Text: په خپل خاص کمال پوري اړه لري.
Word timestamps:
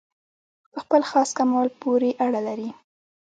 په 0.73 0.79
خپل 0.83 1.01
خاص 1.09 1.29
کمال 1.37 1.67
پوري 1.79 2.11
اړه 2.25 2.41
لري. 2.47 2.69